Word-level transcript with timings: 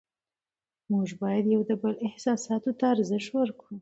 موږ 0.91 1.09
باید 1.21 1.43
د 1.47 1.51
یو 1.55 1.61
بل 1.81 1.93
احساساتو 2.07 2.71
ته 2.79 2.85
ارزښت 2.93 3.31
ورکړو 3.35 3.67